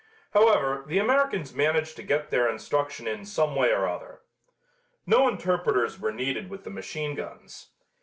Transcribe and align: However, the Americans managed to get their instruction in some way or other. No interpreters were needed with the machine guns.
However, 0.31 0.83
the 0.87 0.97
Americans 0.97 1.53
managed 1.53 1.95
to 1.97 2.01
get 2.01 2.31
their 2.31 2.49
instruction 2.49 3.07
in 3.07 3.23
some 3.23 3.55
way 3.55 3.69
or 3.69 3.87
other. 3.87 4.21
No 5.05 5.27
interpreters 5.27 5.99
were 5.99 6.11
needed 6.11 6.49
with 6.49 6.63
the 6.63 6.71
machine 6.71 7.13
guns. 7.13 7.67